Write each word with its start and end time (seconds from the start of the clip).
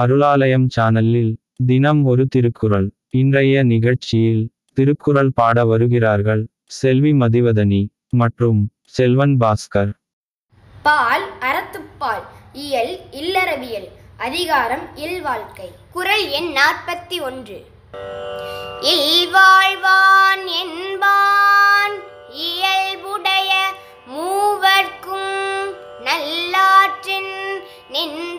அருளாலயம் 0.00 0.66
சேனலில் 0.76 1.36
தினம் 1.66 2.04
ஒரு 2.04 2.26
திருக்குறள். 2.26 2.90
இன்றைய 3.10 3.62
நிகழ்ச்சியில் 3.62 4.50
திருக்குறள் 4.72 5.30
பாட 5.34 5.64
வருகிறார்கள் 5.64 6.46
செல்வி 6.66 7.12
மதிவதனி 7.12 7.86
மற்றும் 8.10 8.70
செல்வன் 8.84 9.36
பாஸ்கர். 9.36 9.92
பால் 10.82 11.26
அறத்துப்பால் 11.40 12.24
இயல் 12.52 12.98
இல்லறவியல் 13.12 13.88
அதிகாரம் 14.16 14.96
இல்வாழ்க்கை. 14.96 15.68
குறள் 15.90 16.26
எண் 16.28 16.52
நாற்பத்தி 16.56 17.20
ஒன்று. 17.20 17.64
இல்வாழ்வான் 18.80 20.44
என்பான் 20.62 21.96
இயல்புடைய 22.32 23.52
மூவர்க்கும் 24.16 25.32
நல்லாற்றின் 26.04 27.32
நின் 27.90 28.33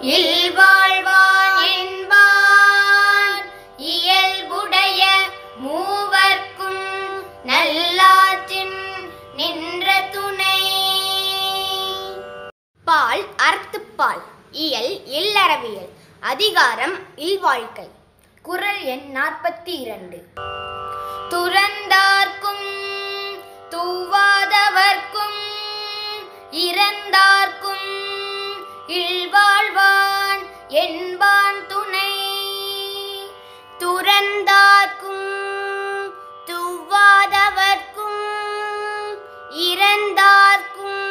இல்வாழ்வான் 0.00 1.56
என்பான். 1.76 3.42
இயல்புடைய 3.76 5.04
மூவர்க்கும் 5.62 6.84
நல்லாற்றின் 7.44 8.78
நின்ற 9.36 10.00
துணை. 10.12 10.60
பால் 12.84 13.24
அறத்துப்பால் 13.36 14.22
இயல் 14.50 15.00
இல்லறவியல் 15.06 15.90
அதிகாரம் 16.20 16.98
இல்வாழ்க்கை. 17.16 17.90
குறள் 18.42 18.80
எண் 18.80 19.10
நாற்பத்தி 19.14 19.80
இரண்டு 19.80 20.24
துறந்தார்க்கும் 21.30 22.68
தூவாதவர்க்கும் 23.70 25.40
இறந்தார்க்கும் 26.50 28.07
இல்வாழ்வான் 28.88 30.42
என்பான் 30.68 31.66
துணை. 31.66 32.14
துறந்தார்க்கும் 33.78 35.28
துவாதவர்க்கும் 36.46 38.22
இறந்தார்க்கும் 39.50 41.04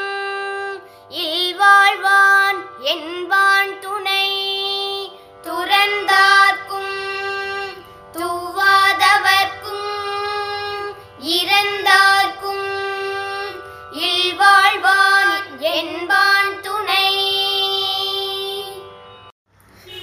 இல்வாழ்வான் 1.10 2.60
என்பான் 2.80 3.80
துணை. 3.80 4.30
துறந்தார்க்கும் 5.44 6.96
துவாதவர்க்கும் 8.14 9.90
இறந்தார் 11.20 11.97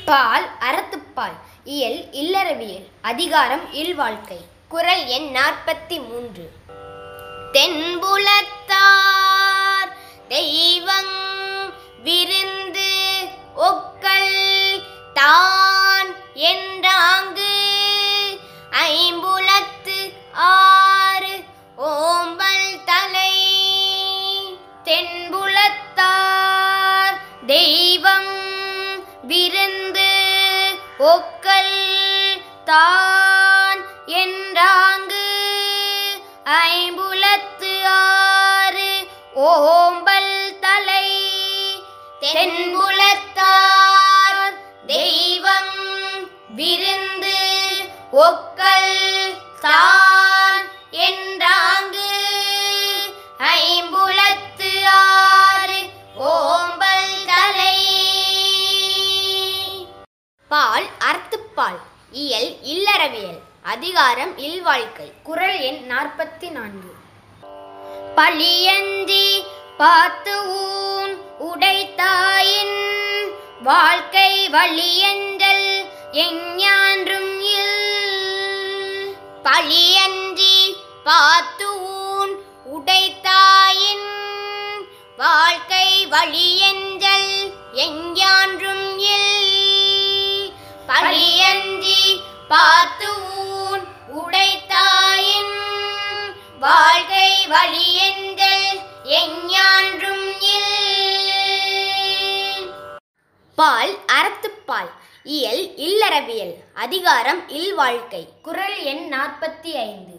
பால் 0.05 0.51
அறத்துப்பால் 0.61 1.35
இயல் 1.65 2.13
இல்லறவியல் 2.13 2.87
அதிகாரம் 3.03 3.73
இல்வாழ்க்கை. 3.73 4.45
குறள் 4.69 5.05
எண் 5.05 5.35
நாற்பத்தி 5.35 6.09
மூன்று 6.09 6.53
தென்புலத்தார் 7.53 9.93
தெய்வங் 10.29 11.73
விருந்து 12.03 13.29
ஒக்கல் 13.55 14.83
தான் 15.13 16.17
என்றாங்கு 16.35 17.54
ஓம்பல் 39.47 40.61
தலை 40.61 41.09
தென்புலத்தார் 42.21 44.55
தெய்வம் 44.87 45.77
விருந்து 46.59 47.37
ஒக்கல் 48.27 49.37
தான் 49.61 50.65
என்றாங்கு 51.07 52.11
ஐம்புலத்து 53.55 54.93
ஆறு 54.93 55.91
ஓம்பல் 56.33 57.27
தலை. 57.27 57.77
பால் 60.51 60.89
அறத்துப்பால் 61.09 61.81
இயல் 62.11 62.57
இல்லறவியல் 62.75 63.41
அதிகாரம் 63.63 64.39
இல்வாழ்க்கை 64.39 65.13
குரல் 65.23 65.61
எண் 65.61 65.91
நாற்பத்தி 65.91 66.51
நான்கு. 66.51 67.04
பழியஞ்சி 68.17 69.25
பார்த்து 69.77 70.35
ஊன் 70.59 71.15
உடைத்தாயின் 71.49 72.77
வாழ்க்கை 73.63 74.31
வழியஞ்சல் 74.49 75.67
எஞ்ஞான்றும் 76.25 77.33
இல். 77.55 77.73
பழியஞ்சி 79.45 80.57
பார்த்து 81.05 81.69
ஊன் 82.03 82.35
உடைத்தாயின் 82.75 84.07
வாழ்க்கை 85.19 85.89
வழியஞ்சல் 86.07 87.33
எஞ்ஞான்றும் 87.87 88.87
இல். 89.11 90.53
பழியஞ்சி 90.89 92.01
பார்த்து 92.49 93.11
ஊன் 93.43 93.85
உடைத்தாயின் 94.15 95.53
வாழ்க்கை 96.61 96.94
வழியென்றல் 97.49 98.69
எஞ்ஞான்றும் 99.05 100.27
இல். 100.51 100.71
பால் 103.59 103.99
அறத்துப்பால் 104.13 104.91
இயல் 105.25 105.77
இல்லறவியல் 105.79 106.55
அதிகாரம் 106.75 107.49
இல்வாழ்க்கை 107.49 108.29
குறள் 108.43 108.77
எண் 108.85 109.13
நாற்பத்தி 109.13 109.73
ஐந்து 109.83 110.17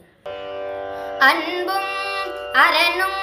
அன்பும் 1.20 1.92
அரணும் 2.54 3.20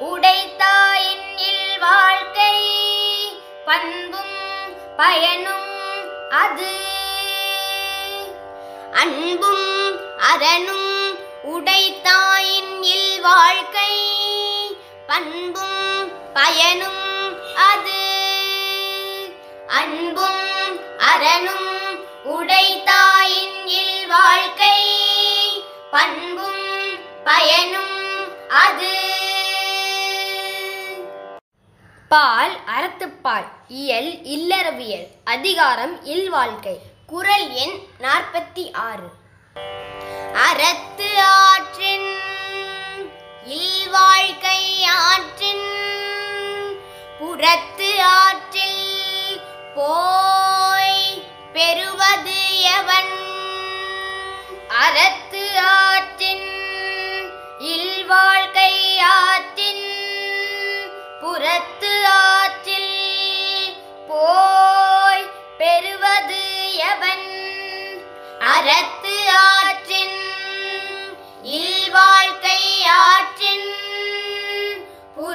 உடைத்தாயின் 0.00 1.26
இல்வாழ்க்கை 1.48 2.54
பண்பும் 3.64 4.36
பயனும் 4.96 5.70
அது. 6.30 6.72
அன்பும் 8.92 9.66
அரணும் 10.18 10.84
உடைத்தாயின் 12.86 12.94
இல்வாழ்க்கை 12.94 13.94
பண்பும் 15.06 16.12
பயனும் 16.32 17.36
அது. 17.56 18.02
அன்பும் 19.66 20.78
அரணும் 20.98 21.98
உடைத்தாயின் 22.24 23.66
இல்வாழ்க்கை 23.66 24.78
பண்பும் 25.90 26.98
பயனும் 27.24 28.28
அது. 28.48 28.94
பால் 32.08 32.58
அறத்துப்பால் 32.66 33.48
இயல் 33.68 34.18
இல்லறவியல் 34.24 35.06
அதிகாரம் 35.24 36.04
இல்வாழ்க்கை 36.04 36.78
குறள் 37.06 37.48
எண் 37.48 37.78
நாற்பத்தி 38.00 38.72
ஆறு. 38.72 39.10
அறத்து 40.34 41.22
ஆற்று 41.22 41.75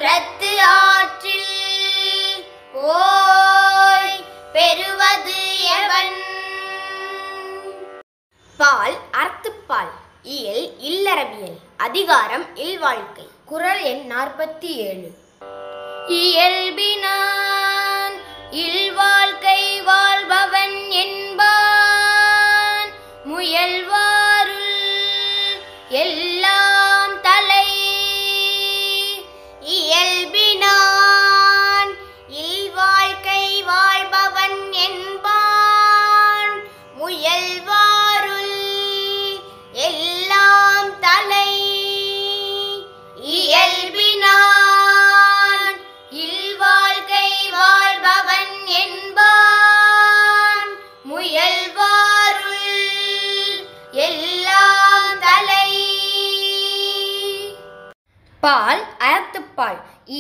புறத்து 0.02 0.60
ஆற்றில் 0.62 1.50
ஓய் 2.74 4.24
பெறுவது 4.54 5.36
எவன்? 5.74 6.16
பால் 8.58 8.98
அர்த்தப்பால் 9.12 9.92
இயல் 10.24 10.78
இல்லறவியல் 10.80 11.60
அதிகாரம் 11.78 12.56
இல்வாழ்க்கை 12.56 13.28
குரல் 13.46 13.82
எண் 13.82 14.12
நாற்பத்தி 14.12 14.72
ஏழு. 14.88 15.10
இயல்பினா 16.08 17.16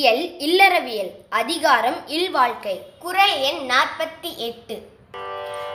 இயல் 0.01 0.38
இல்லறவியல் 0.39 1.12
அதிகாரம் 1.30 2.07
இல்வாழ்க்கை. 2.07 2.81
குரல் 3.00 3.39
எண் 3.39 3.71
நாற்பத்தி 3.71 4.36
எட்டு. 4.36 4.81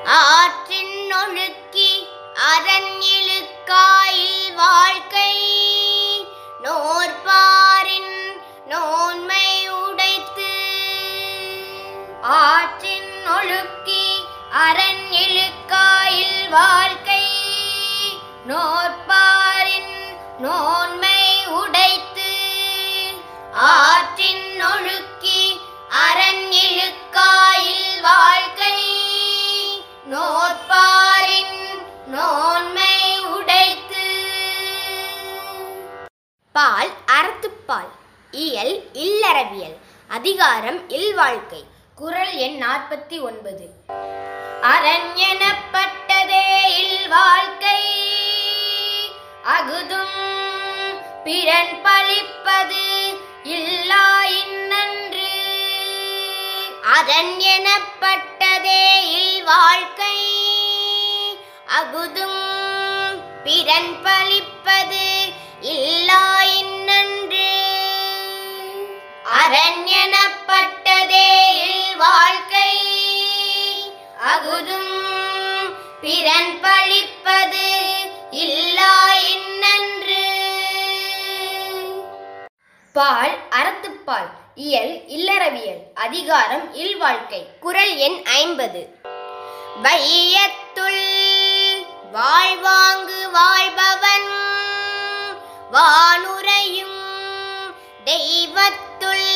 ஆற்றின் 0.04 1.12
ஒழுக்கி 1.14 2.06
அரண் 2.34 3.00
இழுக்காயில் 3.18 4.54
வாழ்க்கை 4.54 5.36
நோற்பாரின் 6.62 8.40
நோன்மை 8.68 9.68
உடைத்து. 9.68 10.52
ஆற்றின் 12.22 13.28
ஒழுக்கி 13.28 14.24
அரண் 14.50 15.10
இழுக்காயில் 15.10 16.48
வாழ்க்கை 16.48 17.26
நோற்பாரின் 18.48 20.18
நோன்மை 20.38 21.46
உடைத்து. 21.46 22.05
ஆற்றின் 23.58 24.64
ஒழுக்கி 24.64 25.60
அரண் 25.88 26.52
இழுக்காயில் 26.52 28.00
வாழ்க்கை. 28.00 28.74
நோற்பாரின் 30.10 31.78
நோன்மை 32.06 33.20
உடைத்து. 33.20 34.04
பால் 36.52 36.90
அறத்துப்பால் 37.06 37.92
இயல் 38.30 38.90
இல்லறவியல் 38.92 39.76
அதிகாரம் 40.08 40.88
இல்வாழ்க்கை 40.88 41.64
குரல் 41.94 42.34
எண் 42.34 42.62
நாற்பத்தி 42.62 43.20
ஒன்பது. 43.20 43.70
அரண் 44.60 45.16
எனப்பட்டதே 45.16 46.66
இல்வாழ்க்கை 46.78 47.82
அகுதும் 49.44 50.14
பிறன் 51.24 51.82
பழிப்பது 51.82 52.84
இல்லாயின் 53.46 54.56
நன்று 54.66 55.32
அரண் 56.92 57.38
எனப்பட்டதே 57.46 58.82
இல்வாழ்க்கை. 59.18 60.16
அகுதும் 61.78 62.42
பிறன் 63.44 63.92
பழிப்பது 64.02 65.06
இல்லாயின் 65.74 66.74
நன்று 66.84 67.50
அரண் 69.40 69.86
எனப்பட்டதே 69.96 71.28
இல் 71.66 71.96
வாழ்க்கை 71.96 72.72
அகுதும் 74.26 74.96
பிறன் 76.00 76.54
பழிப்பது 76.60 77.15
பால் 82.96 83.38
அறத்துப்பால் 83.50 84.30
இயல் 84.54 84.92
இல்லறவியல் 85.06 85.82
அதிகாரம் 85.94 86.74
இல்வாழ்க்கை 86.74 87.58
குரல் 87.60 87.96
எண் 87.96 88.24
ஐம்பது. 88.24 88.82
வையத்துள் 89.82 91.04
வாழ்வாங்கு 92.12 93.30
வாழ்பவன் 93.30 94.30
வானுரையும் 95.72 96.98
தெய்வத்துள் 98.04 99.28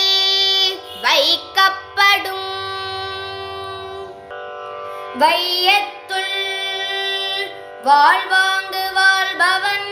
வைக்கப்படும். 1.02 2.48
வையத்துள் 5.18 6.38
வாழ்வாங்கு 7.84 8.92
வாழ்பவன் 8.92 9.88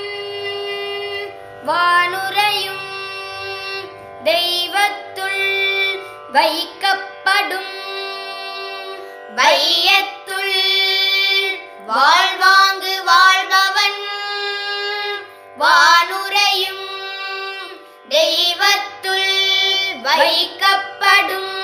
வானுரையும் 1.67 2.88
தெய்வத்துள் 4.25 5.99
வைக்கப்படும். 6.33 7.77
வையத்துள் 9.35 10.57
வாழ்வாங்கு 11.87 13.05
வாழ்பவன் 13.05 14.01
வானுரையும் 15.59 16.87
தெய்வத்துள் 18.09 19.31
வைக்கப்படும். 20.03 21.57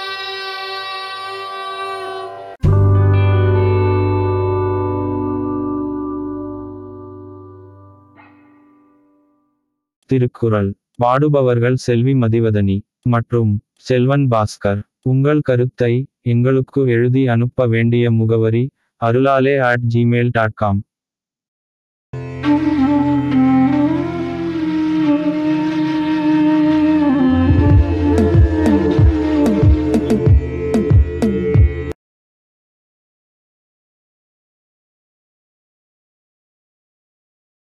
திருக்குறள். 10.07 10.75
பாடுபவர்கள் 10.99 11.77
செல்வி 11.77 12.15
மதிவதனி. 12.15 12.77
மற்றும் 13.05 13.53
செல்வன் 13.81 14.27
பாஸ்கர் 14.29 14.81
உங்கள் 15.03 15.41
கருத்தை 15.41 15.93
எங்களுக்கு 16.25 16.81
எழுதி 16.89 17.23
அனுப்ப 17.27 17.67
வேண்டிய 17.67 18.05
முகவரி 18.11 18.65
அருளாலே 19.01 19.55
அட் 19.63 19.87
ஜிமெயில் 19.95 20.31
டாட் 20.31 20.55
காம் 20.55 20.81